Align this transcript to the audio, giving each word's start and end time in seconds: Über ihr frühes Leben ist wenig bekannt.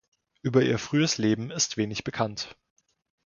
Über 0.41 0.63
ihr 0.63 0.79
frühes 0.79 1.19
Leben 1.19 1.51
ist 1.51 1.77
wenig 1.77 2.03
bekannt. 2.03 2.57